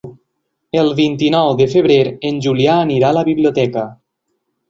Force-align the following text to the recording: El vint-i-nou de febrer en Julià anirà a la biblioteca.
El 0.83 0.87
vint-i-nou 0.99 1.49
de 1.59 1.67
febrer 1.73 1.99
en 2.31 2.41
Julià 2.47 2.79
anirà 2.87 3.13
a 3.13 3.17
la 3.21 3.25
biblioteca. 3.31 3.87